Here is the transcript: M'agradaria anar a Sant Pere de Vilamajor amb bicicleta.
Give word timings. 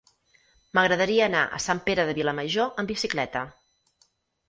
M'agradaria 0.77 1.27
anar 1.27 1.43
a 1.45 1.61
Sant 1.67 1.83
Pere 1.91 2.09
de 2.09 2.17
Vilamajor 2.23 2.75
amb 2.81 2.95
bicicleta. 2.97 3.49